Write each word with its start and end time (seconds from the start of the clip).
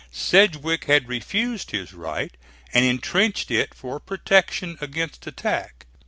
Sedgwick 0.09 0.85
had 0.85 1.07
refused 1.07 1.69
his 1.69 1.93
right 1.93 2.35
and 2.73 2.83
intrenched 2.83 3.51
it 3.51 3.71
for 3.75 3.99
protection 3.99 4.75
against 4.81 5.27
attack. 5.27 5.85